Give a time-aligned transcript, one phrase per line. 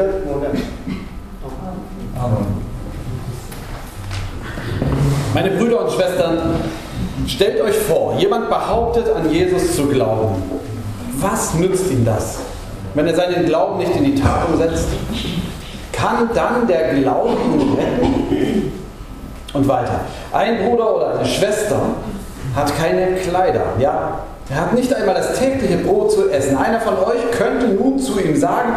[0.00, 0.24] umgekehrt?
[0.26, 0.46] Oder?
[2.22, 2.46] Amen.
[5.34, 6.38] Meine Brüder und Schwestern,
[7.26, 10.42] stellt euch vor, jemand behauptet, an Jesus zu glauben.
[11.18, 12.38] Was nützt ihm das,
[12.94, 14.88] wenn er seinen Glauben nicht in die Tat umsetzt?
[15.92, 18.72] Kann dann der Glaube ihn retten?
[19.52, 20.00] Und weiter.
[20.32, 21.80] Ein Bruder oder eine Schwester
[22.54, 24.20] hat keine Kleider, ja,
[24.50, 26.56] er hat nicht einmal das tägliche Brot zu essen.
[26.56, 28.74] Einer von euch könnte nun zu ihm sagen,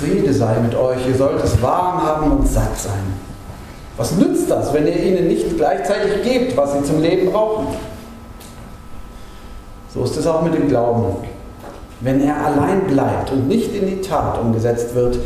[0.00, 3.18] Friede sei mit euch, ihr sollt es warm haben und satt sein.
[3.96, 7.66] Was nützt das, wenn ihr ihnen nicht gleichzeitig gebt, was sie zum Leben brauchen?
[9.92, 11.16] So ist es auch mit dem Glauben.
[12.00, 15.18] Wenn er allein bleibt und nicht in die Tat umgesetzt wird,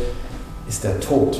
[0.67, 1.39] ist er tot.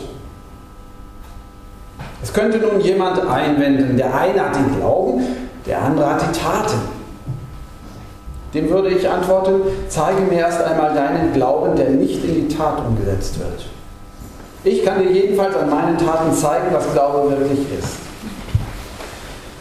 [2.22, 5.24] Es könnte nun jemand einwenden, der eine hat den Glauben,
[5.66, 6.93] der andere hat die Taten.
[8.54, 12.86] Dem würde ich antworten, zeige mir erst einmal deinen Glauben, der nicht in die Tat
[12.86, 13.66] umgesetzt wird.
[14.64, 17.98] Ich kann dir jedenfalls an meinen Taten zeigen, was Glaube wirklich ist.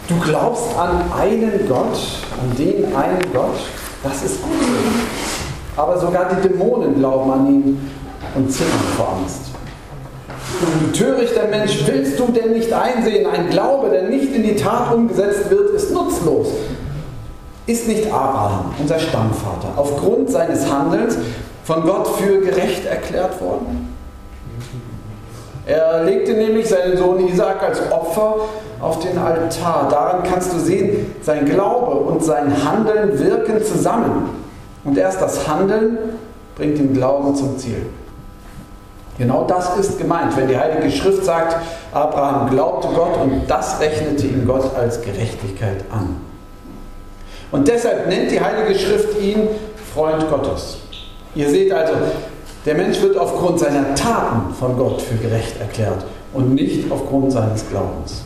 [0.08, 1.98] Du glaubst an einen Gott,
[2.40, 3.56] an den einen Gott,
[4.02, 4.52] das ist gut.
[5.76, 7.90] Aber sogar die Dämonen glauben an ihn
[8.34, 9.52] und zittern vor Angst.
[10.60, 14.92] Du törichter Mensch, willst du denn nicht einsehen, ein Glaube, der nicht in die Tat
[14.92, 16.48] umgesetzt wird, ist nutzlos.
[17.66, 21.16] Ist nicht Abraham, unser Stammvater, aufgrund seines Handelns
[21.64, 23.94] von Gott für gerecht erklärt worden?
[25.64, 28.34] Er legte nämlich seinen Sohn Isaac als Opfer
[28.80, 29.88] auf den Altar.
[29.88, 34.30] Daran kannst du sehen, sein Glaube und sein Handeln wirken zusammen.
[34.82, 35.98] Und erst das Handeln
[36.56, 37.86] bringt den Glauben zum Ziel.
[39.18, 41.56] Genau das ist gemeint, wenn die Heilige Schrift sagt,
[41.92, 46.16] Abraham glaubte Gott und das rechnete ihm Gott als Gerechtigkeit an.
[47.52, 49.48] Und deshalb nennt die Heilige Schrift ihn
[49.94, 50.78] Freund Gottes.
[51.34, 51.94] Ihr seht also,
[52.64, 57.68] der Mensch wird aufgrund seiner Taten von Gott für gerecht erklärt und nicht aufgrund seines
[57.68, 58.22] Glaubens.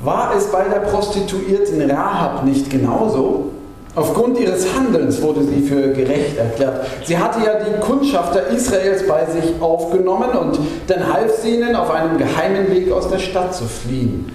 [0.00, 3.50] War es bei der Prostituierten Rahab nicht genauso?
[3.94, 6.86] Aufgrund ihres Handelns wurde sie für gerecht erklärt.
[7.04, 11.90] Sie hatte ja die Kundschafter Israels bei sich aufgenommen und dann half sie ihnen, auf
[11.90, 14.32] einem geheimen Weg aus der Stadt zu fliehen.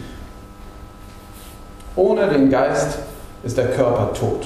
[1.97, 2.99] Ohne den Geist
[3.43, 4.45] ist der Körper tot.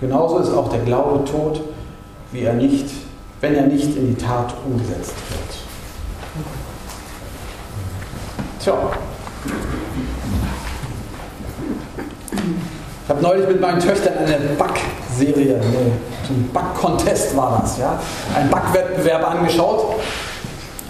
[0.00, 1.60] Genauso ist auch der Glaube tot,
[2.32, 2.86] wie er nicht,
[3.40, 5.58] wenn er nicht in die Tat umgesetzt wird.
[8.60, 8.74] Tja.
[13.04, 15.92] Ich habe neulich mit meinen Töchtern eine Backserie, nee,
[16.28, 17.98] ein Backcontest war das, ja,
[18.36, 19.94] einen Backwettbewerb angeschaut.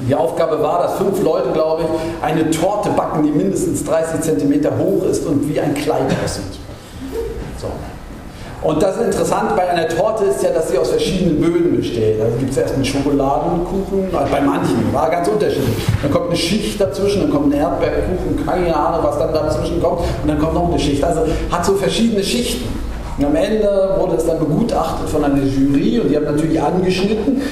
[0.07, 4.65] Die Aufgabe war, dass fünf Leute, glaube ich, eine Torte backen, die mindestens 30 cm
[4.79, 6.59] hoch ist und wie ein Kleid aussieht.
[7.61, 7.67] So.
[8.61, 12.21] Und das Interessante bei einer Torte ist ja, dass sie aus verschiedenen Böden besteht.
[12.21, 15.77] Also gibt es erst einen Schokoladenkuchen, also bei manchen war ganz unterschiedlich.
[16.03, 20.01] Dann kommt eine Schicht dazwischen, dann kommt ein Erdbeerkuchen, keine Ahnung, was dann dazwischen kommt,
[20.01, 21.03] und dann kommt noch eine Schicht.
[21.05, 22.69] Also hat so verschiedene Schichten.
[23.19, 27.43] Und am Ende wurde es dann begutachtet von einer Jury und die haben natürlich angeschnitten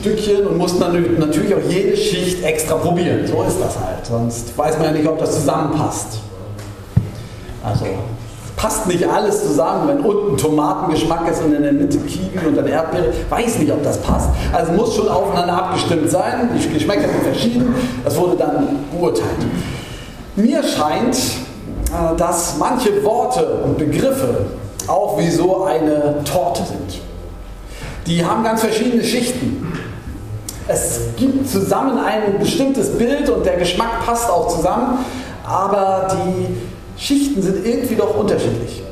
[0.00, 3.26] Stückchen und mussten dann natürlich auch jede Schicht extra probieren.
[3.26, 4.06] So ist das halt.
[4.06, 6.20] Sonst weiß man ja nicht, ob das zusammenpasst.
[7.62, 7.86] Also
[8.56, 12.66] passt nicht alles zusammen, wenn unten Tomatengeschmack ist und in der Mitte Kiwi und dann
[12.66, 13.12] Erdbeere.
[13.30, 14.30] Weiß nicht, ob das passt.
[14.52, 16.50] Also muss schon aufeinander abgestimmt sein.
[16.54, 17.74] Die Geschmäcker sind verschieden.
[18.04, 19.46] Das wurde dann beurteilt.
[20.36, 24.46] Mir scheint, äh, dass manche Worte und Begriffe
[24.86, 27.00] auch wie so eine Torte sind.
[28.06, 29.67] Die haben ganz verschiedene Schichten.
[30.70, 34.98] Es gibt zusammen ein bestimmtes Bild und der Geschmack passt auch zusammen,
[35.46, 38.82] aber die Schichten sind irgendwie doch unterschiedlich.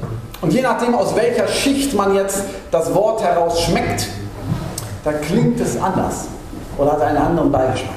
[0.41, 4.09] Und je nachdem, aus welcher Schicht man jetzt das Wort heraus schmeckt,
[5.05, 6.29] da klingt es anders
[6.79, 7.95] oder hat einen anderen Beigeschmack.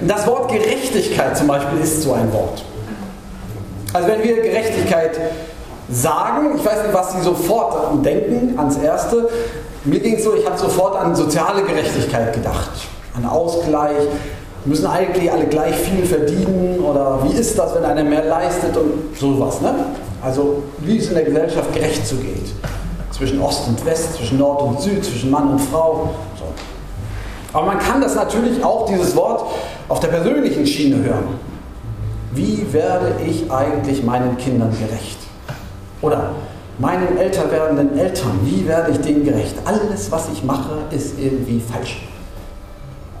[0.00, 2.62] Und das Wort Gerechtigkeit zum Beispiel ist so ein Wort.
[3.92, 5.18] Also wenn wir Gerechtigkeit
[5.90, 9.28] sagen, ich weiß nicht, was Sie sofort denken, ans Erste,
[9.84, 12.70] mir ging es so, ich habe sofort an soziale Gerechtigkeit gedacht,
[13.16, 13.96] an Ausgleich.
[14.64, 19.16] Müssen eigentlich alle gleich viel verdienen oder wie ist das, wenn einer mehr leistet und
[19.16, 19.60] sowas.
[19.60, 19.72] Ne?
[20.20, 22.52] Also wie es in der Gesellschaft gerecht zugeht.
[23.10, 26.10] Zwischen Ost und West, zwischen Nord und Süd, zwischen Mann und Frau.
[26.36, 26.44] So.
[27.56, 29.44] Aber man kann das natürlich auch, dieses Wort,
[29.88, 31.38] auf der persönlichen Schiene hören.
[32.32, 35.27] Wie werde ich eigentlich meinen Kindern gerecht?
[36.00, 36.30] Oder
[36.78, 39.56] meinen älter werdenden Eltern, wie werde ich denen gerecht?
[39.64, 42.02] Alles, was ich mache, ist irgendwie falsch.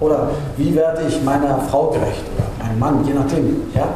[0.00, 3.70] Oder wie werde ich meiner Frau gerecht oder meinem Mann, je nachdem.
[3.74, 3.88] Ja?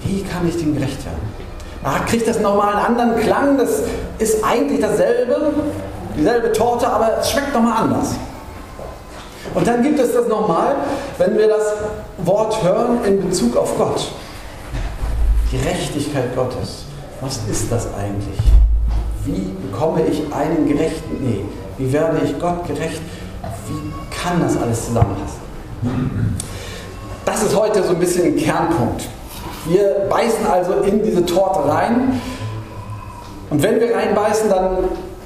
[0.00, 1.20] Wie kann ich denen gerecht werden?
[1.84, 3.56] Ah, kriegt das nochmal einen anderen Klang?
[3.56, 3.82] Das
[4.18, 5.52] ist eigentlich dasselbe,
[6.16, 8.16] dieselbe Torte, aber es schmeckt nochmal anders.
[9.54, 10.74] Und dann gibt es das nochmal,
[11.18, 11.74] wenn wir das
[12.18, 14.10] Wort hören in Bezug auf Gott.
[15.52, 16.85] Gerechtigkeit Gottes.
[17.20, 18.38] Was ist das eigentlich?
[19.24, 21.16] Wie bekomme ich einen gerechten?
[21.20, 21.44] Nee,
[21.78, 23.00] wie werde ich Gott gerecht?
[23.68, 25.40] Wie kann das alles zusammenpassen?
[27.24, 29.08] Das ist heute so ein bisschen ein Kernpunkt.
[29.66, 32.20] Wir beißen also in diese Torte rein.
[33.50, 34.76] Und wenn wir reinbeißen, dann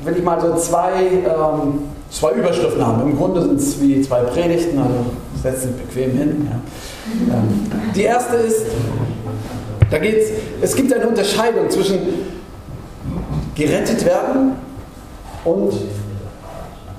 [0.04, 3.02] will ich mal so zwei, ähm, zwei Überschriften haben.
[3.02, 4.94] Im Grunde sind es wie zwei Predigten, also
[5.42, 6.48] setzt sich bequem hin.
[6.50, 7.34] Ja.
[7.34, 8.66] Ähm, die erste ist,
[9.90, 11.98] da geht's, es gibt eine Unterscheidung zwischen
[13.54, 14.52] gerettet werden
[15.44, 15.72] und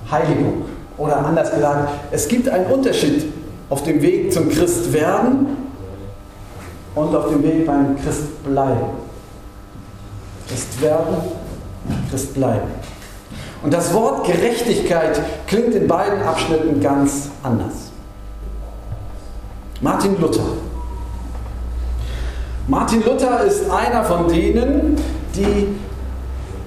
[0.09, 0.65] Heiligung.
[0.97, 3.25] Oder anders gesagt, es gibt einen Unterschied
[3.69, 5.57] auf dem Weg zum Christwerden
[6.93, 9.01] und auf dem Weg beim Christbleiben.
[10.47, 11.15] Christwerden,
[12.09, 12.69] Christbleiben.
[13.63, 17.91] Und das Wort Gerechtigkeit klingt in beiden Abschnitten ganz anders.
[19.79, 20.43] Martin Luther.
[22.68, 24.98] Martin Luther ist einer von denen,
[25.36, 25.68] die,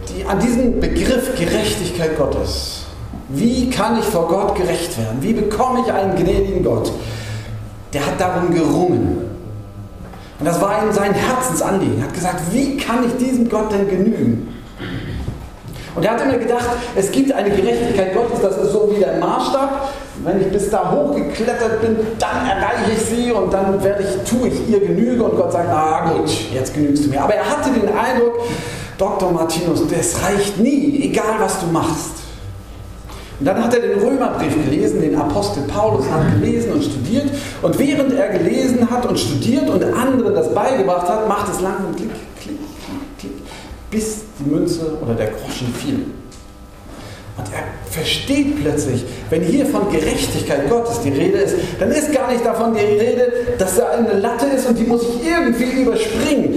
[0.08, 2.85] die an diesen Begriff Gerechtigkeit Gottes
[3.29, 5.19] wie kann ich vor Gott gerecht werden?
[5.20, 6.93] Wie bekomme ich einen gnädigen Gott?
[7.93, 9.19] Der hat darum gerungen.
[10.38, 11.99] Und das war ihm sein Herzensanliegen.
[11.99, 14.49] Er hat gesagt, wie kann ich diesem Gott denn genügen?
[15.94, 19.19] Und er hat immer gedacht, es gibt eine Gerechtigkeit Gottes, das ist so wie der
[19.19, 19.93] Maßstab.
[20.25, 24.49] Wenn ich bis da hochgeklettert bin, dann erreiche ich sie und dann werde ich, tue
[24.49, 27.23] ich ihr Genüge und Gott sagt, ah gut, jetzt genügst du mir.
[27.23, 28.41] Aber er hatte den Eindruck,
[28.99, 29.32] Dr.
[29.32, 32.25] Martinus, das reicht nie, egal was du machst.
[33.41, 37.26] Und dann hat er den Römerbrief gelesen, den Apostel Paulus hat gelesen und studiert.
[37.62, 41.85] Und während er gelesen hat und studiert und anderen das beigebracht hat, macht es lang
[41.88, 42.11] und klick,
[42.41, 43.32] klick, klick, klick,
[43.91, 46.06] bis die Münze oder der Groschen fiel.
[47.36, 52.31] Und er versteht plötzlich, wenn hier von Gerechtigkeit Gottes die Rede ist, dann ist gar
[52.31, 56.54] nicht davon die Rede, dass da eine Latte ist und die muss ich irgendwie überspringen.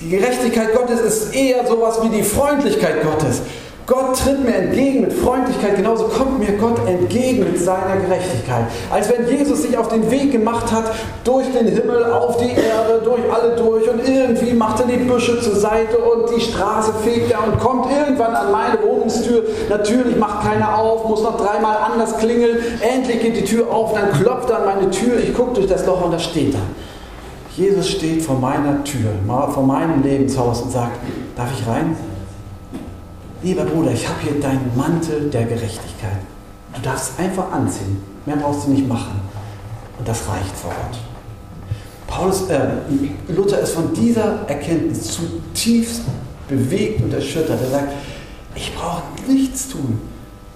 [0.00, 3.42] Die Gerechtigkeit Gottes ist eher sowas wie die Freundlichkeit Gottes.
[3.86, 8.64] Gott tritt mir entgegen mit Freundlichkeit, genauso kommt mir Gott entgegen mit seiner Gerechtigkeit.
[8.90, 10.84] Als wenn Jesus sich auf den Weg gemacht hat,
[11.22, 15.38] durch den Himmel, auf die Erde, durch alle durch und irgendwie macht er die Büsche
[15.38, 19.42] zur Seite und die Straße fegt er und kommt irgendwann an meine Wohnungstür.
[19.68, 22.56] Natürlich macht keiner auf, muss noch dreimal anders klingeln.
[22.80, 25.84] Endlich geht die Tür auf, dann klopft er an meine Tür, ich gucke durch das
[25.84, 26.60] Loch und da steht er.
[27.54, 30.96] Jesus steht vor meiner Tür, vor meinem Lebenshaus und sagt,
[31.36, 31.94] darf ich rein?
[33.44, 36.18] Lieber Bruder, ich habe hier deinen Mantel der Gerechtigkeit.
[36.74, 38.02] Du darfst einfach anziehen.
[38.26, 39.20] Mehr brauchst du nicht machen.
[39.98, 40.98] Und das reicht vor Gott.
[42.06, 42.68] Paulus, äh,
[43.28, 46.02] Luther ist von dieser Erkenntnis zutiefst
[46.48, 47.60] bewegt und erschüttert.
[47.60, 47.92] Er sagt,
[48.54, 50.00] ich brauche nichts tun.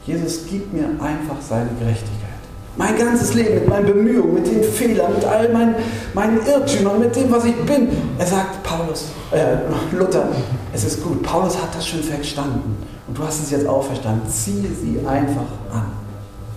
[0.06, 2.27] Jesus gibt mir einfach seine Gerechtigkeit.
[2.78, 5.74] Mein ganzes Leben mit meinen Bemühungen, mit den Fehlern, mit all meinen,
[6.14, 7.88] meinen Irrtümern, mit dem, was ich bin.
[8.16, 9.56] Er sagt, Paulus, äh,
[9.96, 10.28] Luther,
[10.72, 11.20] es ist gut.
[11.24, 12.76] Paulus hat das schon verstanden.
[13.08, 14.28] Und du hast es jetzt auch verstanden.
[14.30, 15.42] Ziehe sie einfach
[15.72, 15.90] an.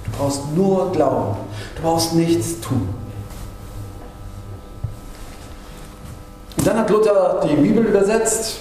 [0.05, 1.37] Du brauchst nur glauben.
[1.75, 2.87] Du brauchst nichts tun.
[6.55, 8.59] Und dann hat Luther die Bibel übersetzt.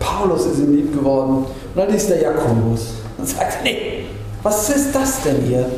[0.00, 1.44] Paulus ist ihm lieb geworden.
[1.44, 4.06] Und dann liest der Jakobus und sagt, nee,
[4.42, 5.68] was ist das denn hier?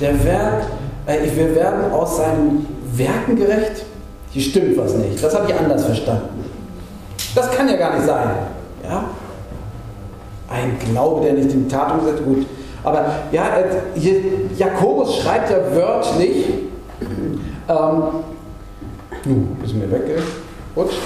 [0.00, 0.66] Der Werk,
[1.06, 3.84] äh, wir werden aus seinen Werken gerecht?
[4.30, 5.22] Hier stimmt was nicht.
[5.22, 6.44] Das habe ich anders verstanden.
[7.34, 8.30] Das kann ja gar nicht sein.
[8.84, 9.04] Ja?
[10.48, 12.46] Ein Glaube, der nicht in Tat umsetzt, gut.
[12.84, 13.44] Aber ja,
[13.94, 14.20] hier,
[14.56, 16.46] Jakobus schreibt ja wörtlich,
[17.68, 18.02] ähm,
[19.24, 20.98] nu, ist mir weggerutscht.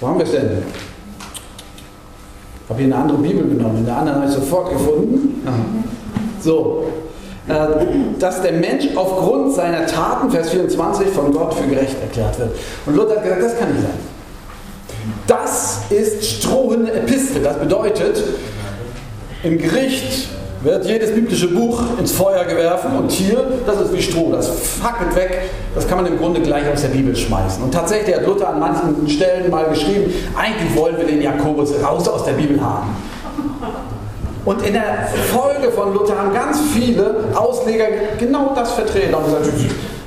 [0.00, 0.62] Wo haben wir es denn?
[2.66, 5.44] Ich habe hier eine andere Bibel genommen, in der anderen habe ich sofort gefunden.
[6.40, 6.88] So,
[7.46, 7.52] äh,
[8.18, 12.50] dass der Mensch aufgrund seiner Taten, Vers 24, von Gott für gerecht erklärt wird.
[12.86, 13.92] Und Luther hat gesagt, das kann nicht sein.
[15.28, 17.44] Das ist strohende Epistel.
[17.44, 18.20] Das bedeutet,
[19.44, 20.28] im Gericht
[20.62, 25.14] wird jedes biblische Buch ins Feuer geworfen und hier, das ist wie Stroh, das fackelt
[25.14, 27.62] weg, das kann man im Grunde gleich aus der Bibel schmeißen.
[27.62, 32.08] Und tatsächlich hat Luther an manchen Stellen mal geschrieben, eigentlich wollen wir den Jakobus raus
[32.08, 32.96] aus der Bibel haben.
[34.44, 37.86] Und in der Folge von Luther haben ganz viele Ausleger
[38.18, 39.46] genau das vertreten und gesagt,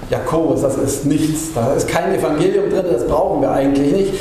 [0.09, 4.13] Jakobus, das ist nichts, da ist kein Evangelium drin, das brauchen wir eigentlich nicht.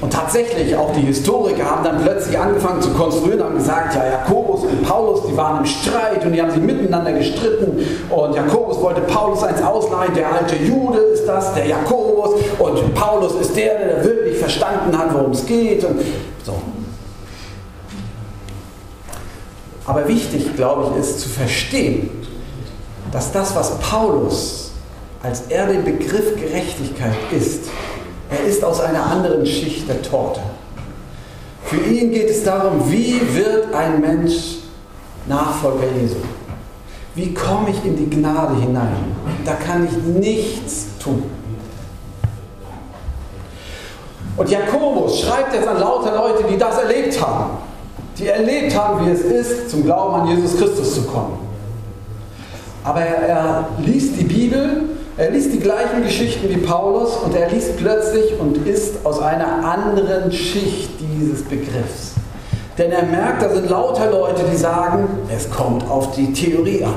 [0.00, 4.64] Und tatsächlich, auch die Historiker haben dann plötzlich angefangen zu konstruieren, haben gesagt, ja, Jakobus
[4.64, 7.78] und Paulus, die waren im Streit und die haben sich miteinander gestritten.
[8.10, 12.40] Und Jakobus wollte Paulus eins ausleihen, der alte Jude ist das, der Jakobus.
[12.58, 15.82] Und Paulus ist der, der wirklich verstanden hat, worum es geht.
[15.84, 16.00] Und
[16.44, 16.54] so.
[19.86, 22.10] Aber wichtig, glaube ich, ist zu verstehen,
[23.12, 24.72] dass das, was Paulus,
[25.22, 27.70] als er den Begriff Gerechtigkeit ist,
[28.30, 30.40] er ist aus einer anderen Schicht der Torte.
[31.64, 34.58] Für ihn geht es darum, wie wird ein Mensch
[35.26, 36.16] Nachfolger Jesu?
[37.14, 39.16] Wie komme ich in die Gnade hinein?
[39.44, 41.24] Da kann ich nichts tun.
[44.36, 47.56] Und Jakobus schreibt jetzt an lauter Leute, die das erlebt haben,
[48.18, 51.38] die erlebt haben, wie es ist, zum Glauben an Jesus Christus zu kommen.
[52.84, 54.84] Aber er, er liest die Bibel,
[55.18, 59.64] er liest die gleichen Geschichten wie Paulus und er liest plötzlich und ist aus einer
[59.64, 62.12] anderen Schicht dieses Begriffs.
[62.76, 66.94] Denn er merkt, da sind lauter Leute, die sagen, es kommt auf die Theorie an.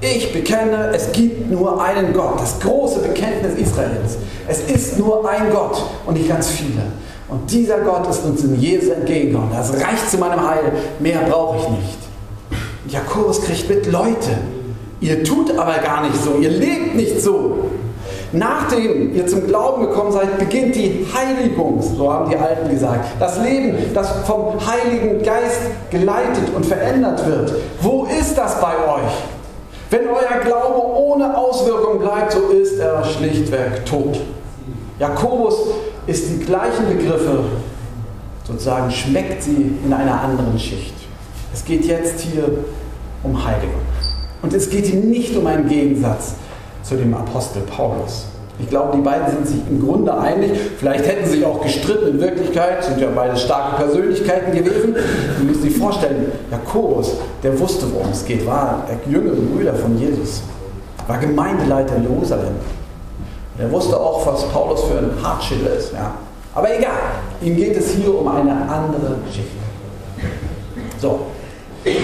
[0.00, 4.16] Ich bekenne, es gibt nur einen Gott, das große Bekenntnis Israels.
[4.48, 6.82] Es ist nur ein Gott und nicht ganz viele.
[7.28, 9.50] Und dieser Gott ist uns in Jesus entgegengekommen.
[9.52, 11.98] Das reicht zu meinem Heil, mehr brauche ich nicht.
[12.88, 14.38] Jakobus kriegt mit, Leute,
[15.00, 17.70] ihr tut aber gar nicht so, ihr lebt nicht so.
[18.32, 23.06] Nachdem ihr zum Glauben gekommen seid, beginnt die Heiligung, so haben die Alten gesagt.
[23.20, 25.60] Das Leben, das vom Heiligen Geist
[25.90, 27.54] geleitet und verändert wird.
[27.80, 29.12] Wo ist das bei euch?
[29.90, 34.18] Wenn euer Glaube ohne Auswirkung bleibt, so ist er schlichtweg tot.
[34.98, 35.54] Jakobus
[36.06, 37.44] ist die gleichen Begriffe,
[38.44, 40.94] sozusagen schmeckt sie in einer anderen Schicht.
[41.54, 42.44] Es geht jetzt hier
[43.22, 43.85] um Heiligung.
[44.42, 46.34] Und es geht ihm nicht um einen Gegensatz
[46.82, 48.26] zu dem Apostel Paulus.
[48.58, 50.52] Ich glaube, die beiden sind sich im Grunde einig.
[50.78, 52.08] Vielleicht hätten sie sich auch gestritten.
[52.08, 54.94] In Wirklichkeit sind ja beide starke Persönlichkeiten gewesen.
[55.38, 57.12] Du musst sich vorstellen, Jakobus,
[57.42, 60.42] der wusste, worum es geht, war der jüngere Brüder von Jesus,
[61.06, 62.54] war Gemeindeleiter in Jerusalem.
[63.58, 65.92] Er wusste auch, was Paulus für ein Hartschiller ist.
[65.92, 66.14] Ja.
[66.54, 66.90] Aber egal,
[67.42, 69.48] ihm geht es hier um eine andere Schicht.
[70.98, 71.20] So,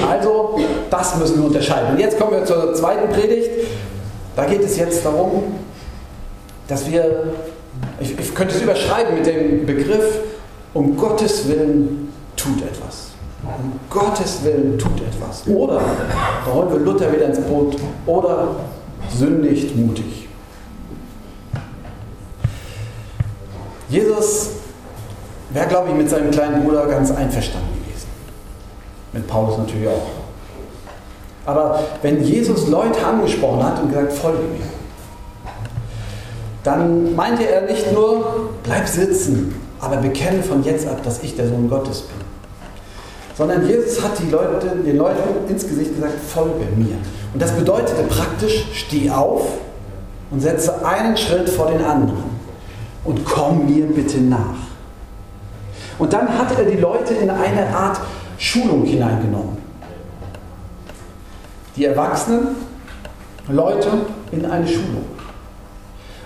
[0.08, 0.60] also
[0.90, 1.92] das müssen wir unterscheiden.
[1.92, 3.50] Und jetzt kommen wir zur zweiten Predigt.
[4.36, 5.54] Da geht es jetzt darum,
[6.68, 7.34] dass wir,
[8.00, 10.20] ich, ich könnte es überschreiben mit dem Begriff,
[10.74, 13.08] um Gottes Willen tut etwas.
[13.42, 15.46] Um Gottes Willen tut etwas.
[15.46, 15.80] Oder,
[16.46, 18.56] da holen wir Luther wieder ins Boot, oder
[19.14, 20.28] sündigt mutig.
[23.88, 24.50] Jesus
[25.50, 27.71] wäre, glaube ich, mit seinem kleinen Bruder ganz einverstanden.
[29.12, 30.22] Mit Paulus natürlich auch.
[31.44, 34.64] Aber wenn Jesus Leute angesprochen hat und gesagt, folge mir,
[36.62, 41.48] dann meinte er nicht nur, bleib sitzen, aber bekenne von jetzt ab, dass ich der
[41.48, 42.16] Sohn Gottes bin.
[43.36, 46.96] Sondern Jesus hat die Leute, den Leuten ins Gesicht gesagt, folge mir.
[47.34, 49.42] Und das bedeutete praktisch, steh auf
[50.30, 52.22] und setze einen Schritt vor den anderen
[53.04, 54.62] und komm mir bitte nach.
[55.98, 58.00] Und dann hat er die Leute in eine Art
[58.42, 59.56] Schulung hineingenommen.
[61.76, 62.48] Die erwachsenen
[63.48, 63.88] Leute
[64.32, 65.04] in eine Schulung.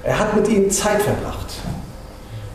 [0.02, 1.45] Er hat mit ihnen Zeit verbracht.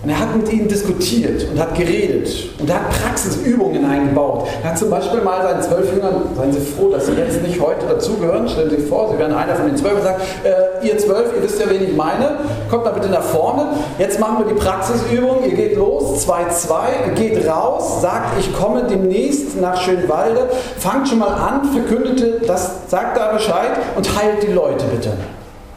[0.04, 2.28] Und er hat mit ihnen diskutiert und hat geredet
[2.58, 4.48] und er hat Praxisübungen eingebaut.
[4.64, 7.62] Er hat zum Beispiel mal seinen zwölf Jüngern, seien Sie froh, dass Sie jetzt nicht
[7.62, 10.88] heute dazugehören, stellen Sie sich vor, Sie wären einer von den zwölf und sagt, äh,
[10.88, 12.38] ihr zwölf, ihr wisst ja, wen ich meine,
[12.72, 13.68] kommt mal bitte nach vorne.
[14.00, 19.62] Jetzt machen wir die Praxisübung, ihr geht los, 2-2, geht raus, sagt, ich komme demnächst
[19.62, 24.86] nach Schönwalde, fangt schon mal an, verkündete, das sagt da Bescheid und heilt die Leute
[24.86, 25.12] bitte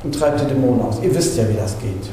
[0.02, 0.96] und treibt die Dämonen aus.
[1.02, 2.10] Ihr wisst ja, wie das geht.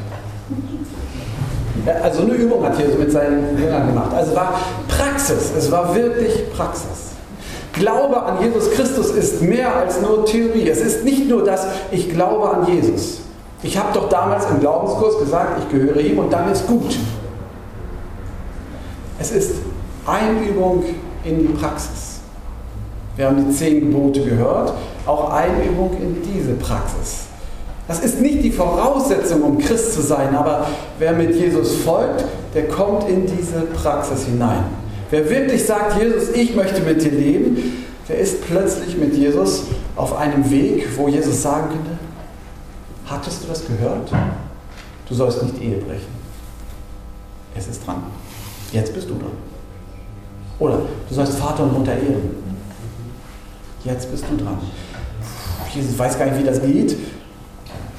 [2.03, 4.13] Also eine Übung hat Jesus mit seinen Jüngern gemacht.
[4.13, 7.11] Also war Praxis, es war wirklich Praxis.
[7.73, 10.69] Glaube an Jesus Christus ist mehr als nur Theorie.
[10.69, 13.21] Es ist nicht nur das, ich glaube an Jesus.
[13.63, 16.97] Ich habe doch damals im Glaubenskurs gesagt, ich gehöre ihm und dann ist gut.
[19.19, 19.55] Es ist
[20.05, 20.83] Einübung
[21.23, 22.19] in die Praxis.
[23.15, 24.73] Wir haben die zehn Gebote gehört,
[25.05, 27.25] auch Einübung in diese Praxis.
[27.87, 30.67] Das ist nicht die Voraussetzung, um Christ zu sein, aber
[30.99, 32.23] wer mit Jesus folgt,
[32.53, 34.63] der kommt in diese Praxis hinein.
[35.09, 39.63] Wer wirklich sagt, Jesus, ich möchte mit dir leben, der ist plötzlich mit Jesus
[39.95, 41.99] auf einem Weg, wo Jesus sagen könnte,
[43.05, 44.11] hattest du das gehört?
[45.07, 46.21] Du sollst nicht Ehe brechen.
[47.55, 48.03] Es ist dran.
[48.71, 49.31] Jetzt bist du dran.
[50.59, 52.29] Oder du sollst Vater und Mutter ehren.
[53.83, 54.59] Jetzt bist du dran.
[55.73, 56.95] Jesus weiß gar nicht, wie das geht.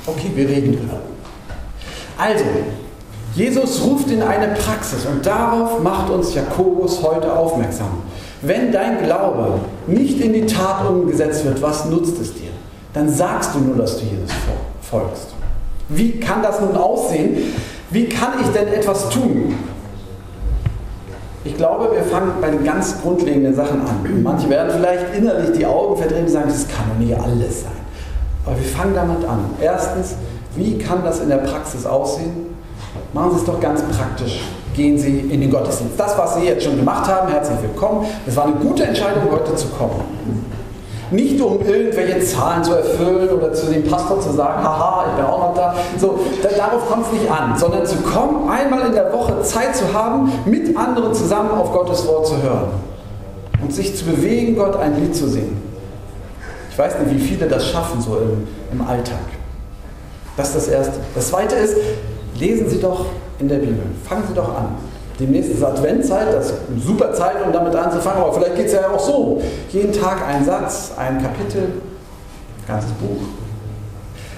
[0.06, 1.00] Okay, wir reden drüber.
[2.18, 2.44] Also,
[3.34, 8.02] Jesus ruft in eine Praxis und darauf macht uns Jakobus heute aufmerksam.
[8.42, 12.50] Wenn dein Glaube nicht in die Tat umgesetzt wird, was nutzt es dir?
[12.92, 14.30] Dann sagst du nur, dass du Jesus
[14.82, 15.28] folgst.
[15.88, 17.54] Wie kann das nun aussehen?
[17.90, 19.54] Wie kann ich denn etwas tun?
[21.44, 24.22] Ich glaube, wir fangen bei den ganz grundlegenden Sachen an.
[24.22, 27.81] Manche werden vielleicht innerlich die Augen verdrehen und sagen, das kann doch nicht alles sein.
[28.44, 29.50] Aber wir fangen damit an.
[29.60, 30.14] Erstens,
[30.56, 32.54] wie kann das in der Praxis aussehen?
[33.12, 34.40] Machen Sie es doch ganz praktisch.
[34.74, 35.98] Gehen Sie in den Gottesdienst.
[35.98, 38.06] Das, was Sie jetzt schon gemacht haben, herzlich willkommen.
[38.26, 40.02] Es war eine gute Entscheidung, heute zu kommen.
[41.10, 45.26] Nicht um irgendwelche Zahlen zu erfüllen oder zu dem Pastor zu sagen, haha, ich bin
[45.26, 45.74] auch noch da.
[45.98, 49.92] So, darauf kommt es nicht an, sondern zu kommen, einmal in der Woche Zeit zu
[49.92, 52.70] haben, mit anderen zusammen auf Gottes Wort zu hören.
[53.60, 55.71] Und sich zu bewegen, Gott ein Lied zu singen.
[56.72, 59.18] Ich weiß nicht, wie viele das schaffen, so im, im Alltag.
[60.38, 60.94] Das ist das Erste.
[61.14, 61.76] Das Zweite ist,
[62.38, 63.04] lesen Sie doch
[63.38, 63.82] in der Bibel.
[64.04, 64.76] Fangen Sie doch an.
[65.20, 68.72] Demnächst ist Adventzeit, das ist eine super Zeit, um damit anzufangen, aber vielleicht geht es
[68.72, 69.42] ja auch so.
[69.70, 71.74] Jeden Tag ein Satz, ein Kapitel,
[72.66, 73.20] ganzes Buch.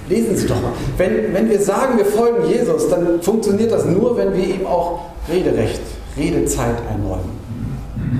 [0.08, 0.72] Lesen Sie doch mal.
[0.98, 5.02] Wenn, wenn wir sagen, wir folgen Jesus, dann funktioniert das nur, wenn wir ihm auch
[5.28, 5.80] Rederecht,
[6.16, 7.30] Redezeit einräumen.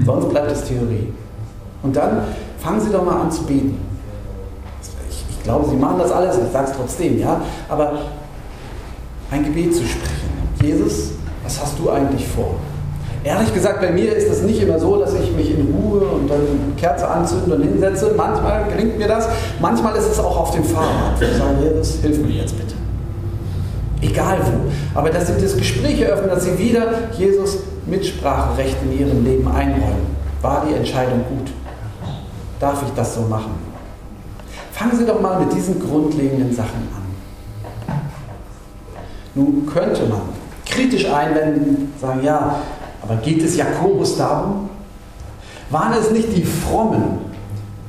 [0.07, 1.13] Sonst bleibt es Theorie.
[1.83, 2.23] Und dann
[2.61, 3.94] fangen Sie doch mal an zu beten.
[5.45, 7.39] Ich, glaube, Sie machen das alles, ich sage es trotzdem, ja.
[7.69, 7.93] Aber
[9.31, 10.31] ein Gebet zu sprechen.
[10.63, 11.11] Jesus,
[11.43, 12.55] was hast du eigentlich vor?
[13.23, 16.31] Ehrlich gesagt, bei mir ist das nicht immer so, dass ich mich in Ruhe und
[16.31, 18.15] dann Kerze anzünde und hinsetze.
[18.17, 19.29] Manchmal gelingt mir das.
[19.61, 21.21] Manchmal ist es auch auf dem Fahrrad.
[21.21, 22.75] Ich sage, Jesus, hilf mir jetzt bitte.
[24.01, 24.99] Egal wo.
[24.99, 26.87] Aber dass sie das Gespräch eröffnen, dass sie wieder
[27.19, 30.07] Jesus Mitspracherecht in ihrem Leben einräumen.
[30.41, 31.51] War die Entscheidung gut?
[32.59, 33.74] Darf ich das so machen?
[34.75, 37.97] Fangen Sie doch mal mit diesen grundlegenden Sachen an.
[39.37, 40.23] Nun könnte man
[40.67, 42.57] kritisch einwenden, sagen, ja,
[43.01, 44.69] aber geht es Jakobus darum?
[45.71, 47.19] Waren es nicht die Frommen,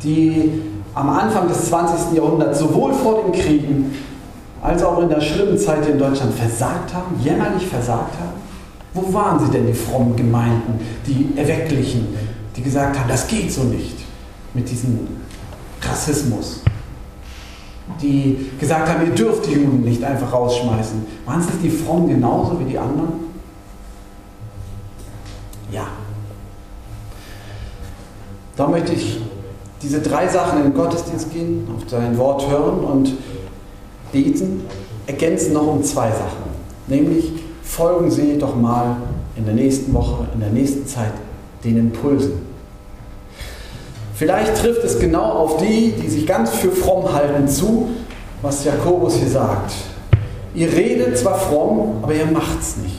[0.04, 0.62] die
[0.94, 2.16] am Anfang des 20.
[2.16, 3.96] Jahrhunderts sowohl vor den Kriegen
[4.62, 8.46] als auch in der schlimmen Zeit in Deutschland versagt haben, jämmerlich versagt haben?
[8.94, 12.16] Wo waren sie denn, die frommen Gemeinden, die Erwecklichen,
[12.56, 13.98] die gesagt haben, das geht so nicht
[14.54, 15.08] mit diesem
[15.82, 16.62] Rassismus?
[18.02, 21.06] Die gesagt haben, ihr dürft die Juden nicht einfach rausschmeißen.
[21.26, 23.26] Waren es nicht die Frommen genauso wie die anderen?
[25.72, 25.88] Ja.
[28.56, 29.22] Da möchte ich
[29.82, 33.14] diese drei Sachen in den Gottesdienst gehen, auf sein Wort hören und
[34.12, 34.62] beten,
[35.06, 36.46] ergänzen noch um zwei Sachen.
[36.88, 37.32] Nämlich
[37.64, 38.98] folgen Sie doch mal
[39.36, 41.14] in der nächsten Woche, in der nächsten Zeit
[41.64, 42.45] den Impulsen.
[44.16, 47.90] Vielleicht trifft es genau auf die, die sich ganz für fromm halten, zu,
[48.42, 49.74] was Jakobus hier sagt.
[50.54, 52.96] Ihr redet zwar fromm, aber ihr macht es nicht.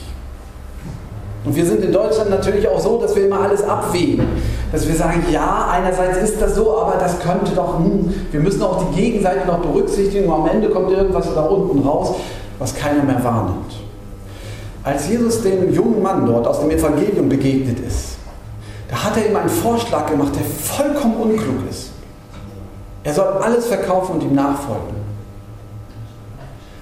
[1.43, 4.27] Und wir sind in Deutschland natürlich auch so, dass wir immer alles abwägen.
[4.71, 8.61] Dass wir sagen, ja, einerseits ist das so, aber das könnte doch, hm, wir müssen
[8.61, 12.15] auch die Gegenseite noch berücksichtigen und am Ende kommt irgendwas da unten raus,
[12.59, 13.73] was keiner mehr wahrnimmt.
[14.83, 18.06] Als Jesus dem jungen Mann dort aus dem Evangelium begegnet ist,
[18.89, 21.91] da hat er ihm einen Vorschlag gemacht, der vollkommen unklug ist.
[23.03, 24.95] Er soll alles verkaufen und ihm nachfolgen.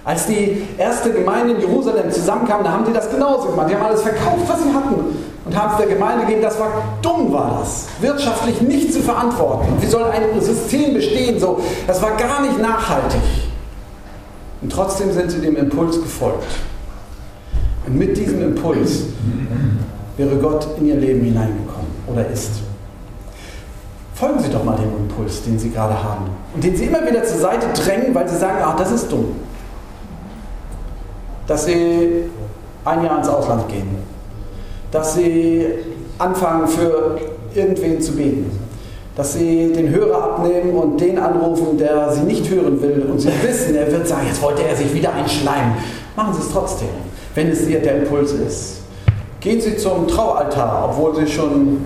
[0.03, 3.69] Als die erste Gemeinde in Jerusalem zusammenkam, da haben die das genauso gemacht.
[3.69, 4.95] Die haben alles verkauft, was sie hatten
[5.45, 6.43] und haben es der Gemeinde gegeben.
[6.43, 6.69] Das war
[7.01, 7.87] dumm, war das.
[8.01, 9.67] Wirtschaftlich nicht zu verantworten.
[9.79, 11.39] wie soll ein System bestehen?
[11.39, 13.21] So, das war gar nicht nachhaltig.
[14.61, 16.53] Und trotzdem sind sie dem Impuls gefolgt.
[17.87, 19.03] Und mit diesem Impuls
[20.17, 21.74] wäre Gott in ihr Leben hineingekommen
[22.11, 22.51] oder ist.
[24.13, 27.23] Folgen Sie doch mal dem Impuls, den Sie gerade haben und den Sie immer wieder
[27.23, 29.35] zur Seite drängen, weil Sie sagen, ach, das ist dumm
[31.47, 32.23] dass sie
[32.83, 33.89] ein Jahr ins Ausland gehen,
[34.91, 35.65] dass sie
[36.17, 37.17] anfangen für
[37.53, 38.51] irgendwen zu beten,
[39.15, 43.29] dass sie den Hörer abnehmen und den anrufen, der sie nicht hören will und sie
[43.43, 45.73] wissen, er wird sagen, jetzt wollte er sich wieder einschleimen.
[46.15, 46.87] Machen Sie es trotzdem,
[47.33, 48.81] wenn es ihr der Impuls ist.
[49.45, 51.85] Gehen Sie zum Traualtar, obwohl Sie schon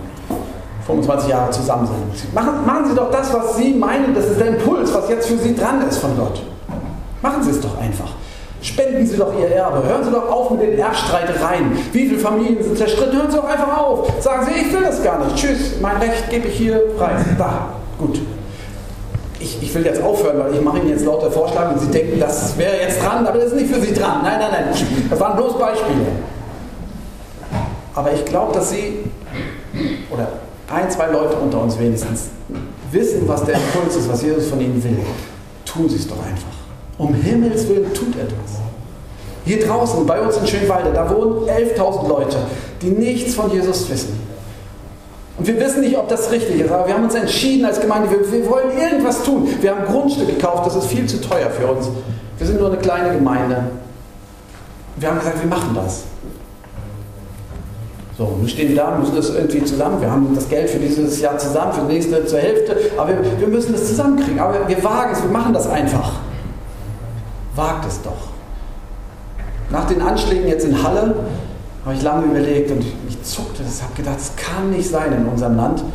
[0.86, 2.34] 25 Jahre zusammen sind.
[2.34, 5.38] Machen, machen Sie doch das, was Sie meinen, das ist der Impuls, was jetzt für
[5.38, 6.42] Sie dran ist von Gott.
[7.22, 8.12] Machen Sie es doch einfach.
[8.62, 9.86] Spenden Sie doch Ihr Erbe.
[9.86, 11.78] Hören Sie doch auf mit den Erbstreitereien.
[11.92, 13.18] Wie viele Familien sind zerstritten?
[13.18, 14.10] Hören Sie doch einfach auf.
[14.22, 15.36] Sagen Sie, ich will das gar nicht.
[15.36, 17.12] Tschüss, mein Recht gebe ich hier frei.
[17.38, 18.22] Da, gut.
[19.42, 22.22] Ich, ich will jetzt aufhören, weil ich mache Ihnen jetzt lauter Vorschläge und Sie denken,
[22.22, 24.22] das wäre jetzt dran, aber das ist nicht für Sie dran.
[24.24, 24.86] Nein, nein, nein.
[25.10, 26.06] Das waren bloß Beispiele.
[28.00, 29.00] Aber ich glaube, dass Sie,
[30.10, 30.30] oder
[30.74, 32.30] ein, zwei Leute unter uns wenigstens,
[32.94, 35.00] wissen, was der Impuls ist, was Jesus von Ihnen will.
[35.66, 36.48] Tun Sie es doch einfach.
[36.98, 38.62] Um Himmels Willen tut etwas.
[39.44, 42.38] Hier draußen, bei uns in Schönwalde, da wohnen 11.000 Leute,
[42.82, 44.18] die nichts von Jesus wissen.
[45.38, 48.10] Und wir wissen nicht, ob das richtig ist, aber wir haben uns entschieden als Gemeinde,
[48.12, 49.46] wir, wir wollen irgendwas tun.
[49.60, 51.90] Wir haben Grundstück gekauft, das ist viel zu teuer für uns.
[52.38, 53.66] Wir sind nur eine kleine Gemeinde.
[54.96, 56.04] Wir haben gesagt, wir machen das.
[58.20, 60.02] So, wir stehen da, müssen das irgendwie zusammen.
[60.02, 63.40] Wir haben das Geld für dieses Jahr zusammen, für das nächste zur Hälfte, aber wir,
[63.40, 64.42] wir müssen das zusammenkriegen.
[64.42, 66.20] Aber wir wagen es, wir machen das einfach.
[67.56, 68.28] Wagt es doch.
[69.70, 71.16] Nach den Anschlägen jetzt in Halle
[71.86, 75.26] habe ich lange überlegt und ich zuckte das, habe gedacht, das kann nicht sein in
[75.26, 75.86] unserem Land.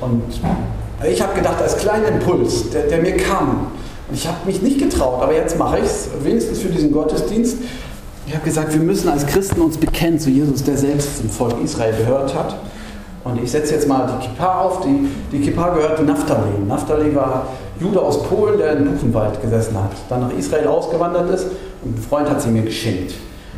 [0.00, 0.22] Und
[1.06, 3.66] ich habe gedacht, als kleiner Impuls, der, der mir kam,
[4.08, 7.58] und ich habe mich nicht getraut, aber jetzt mache ich es, wenigstens für diesen Gottesdienst.
[8.30, 11.56] Ich habe gesagt, wir müssen als Christen uns bekennen zu Jesus, der selbst zum Volk
[11.64, 12.54] Israel gehört hat.
[13.24, 14.82] Und ich setze jetzt mal die Kippa auf.
[14.82, 16.52] Die, die Kippa gehört Naphtali.
[16.64, 17.48] Naphtali war
[17.80, 21.46] Jude aus Polen, der in Buchenwald gesessen hat, dann nach Israel ausgewandert ist
[21.82, 23.14] und ein Freund hat sie mir geschenkt.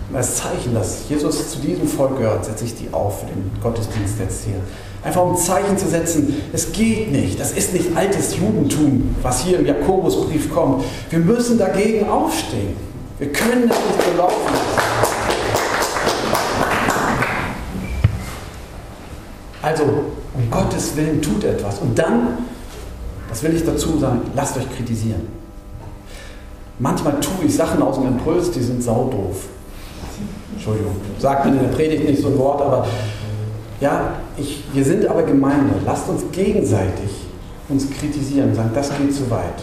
[0.08, 3.50] Und als Zeichen, dass Jesus zu diesem Volk gehört, setze ich die auf für den
[3.62, 4.56] Gottesdienst jetzt hier.
[5.04, 9.42] Einfach um ein Zeichen zu setzen, es geht nicht, das ist nicht altes Judentum, was
[9.42, 10.82] hier im Jakobusbrief kommt.
[11.10, 12.91] Wir müssen dagegen aufstehen.
[13.22, 14.52] Wir können das nicht so laufen
[19.62, 19.84] Also,
[20.34, 21.78] um Gottes Willen tut etwas.
[21.78, 22.38] Und dann,
[23.28, 25.28] das will ich dazu sagen, lasst euch kritisieren.
[26.80, 29.44] Manchmal tue ich Sachen aus dem Impuls, die sind saudoof.
[30.54, 32.88] Entschuldigung, sagt man in der Predigt nicht so ein Wort, aber
[33.80, 35.74] ja, ich, wir sind aber Gemeinde.
[35.86, 37.28] Lasst uns gegenseitig
[37.68, 39.62] uns kritisieren sagen, das geht zu weit.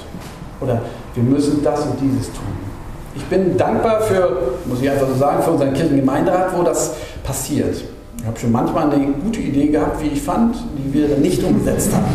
[0.62, 0.82] Oder
[1.14, 2.69] wir müssen das und dieses tun.
[3.16, 6.94] Ich bin dankbar für, muss ich einfach so sagen, für unseren Kirchengemeinderat, wo das
[7.24, 7.84] passiert.
[8.18, 11.44] Ich habe schon manchmal eine gute Idee gehabt, wie ich fand, die wir dann nicht
[11.44, 12.06] umgesetzt haben.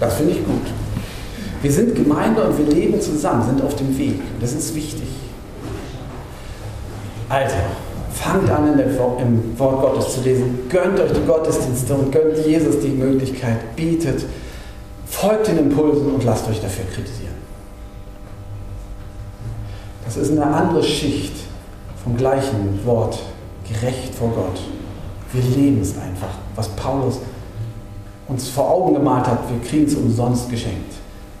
[0.00, 0.66] Das finde ich gut.
[1.62, 4.20] Wir sind Gemeinde und wir leben zusammen, sind auf dem Weg.
[4.40, 5.08] Das ist wichtig.
[7.28, 7.56] Also,
[8.12, 10.60] fangt an, der, im Wort Gottes zu lesen.
[10.68, 13.76] Gönnt euch die Gottesdienste und gönnt Jesus die Möglichkeit.
[13.76, 14.24] Bietet,
[15.06, 17.37] folgt den Impulsen und lasst euch dafür kritisieren.
[20.08, 21.34] Das ist eine andere Schicht
[22.02, 23.18] vom gleichen Wort,
[23.68, 24.58] gerecht vor Gott.
[25.34, 27.18] Wir leben es einfach, was Paulus
[28.26, 29.38] uns vor Augen gemalt hat.
[29.50, 30.94] Wir kriegen es umsonst geschenkt.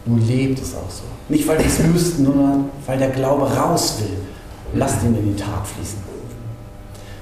[0.04, 1.04] Nun lebt es auch so.
[1.30, 4.18] Nicht, weil wir es müssten, sondern weil der Glaube raus will.
[4.74, 6.00] Lasst ihn in die Tat fließen.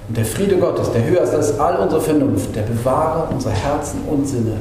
[0.08, 4.00] Und der Friede Gottes, der höher ist als all unsere Vernunft, der bewahre unsere Herzen
[4.08, 4.56] und Sinne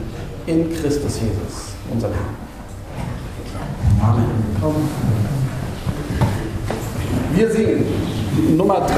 [0.45, 2.35] in Christus Jesus, unserem Herrn.
[4.11, 5.24] Amen.
[7.35, 7.83] Wir singen
[8.55, 8.95] Nummer 3.